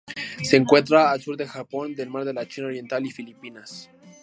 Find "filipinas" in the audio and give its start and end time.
3.11-3.87